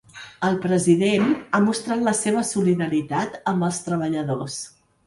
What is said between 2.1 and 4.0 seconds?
seva solidaritat amb els